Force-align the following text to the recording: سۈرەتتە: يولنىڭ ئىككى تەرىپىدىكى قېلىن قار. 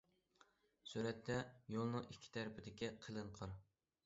سۈرەتتە: 0.91 1.37
يولنىڭ 1.75 2.09
ئىككى 2.15 2.33
تەرىپىدىكى 2.39 2.91
قېلىن 3.05 3.31
قار. 3.39 3.55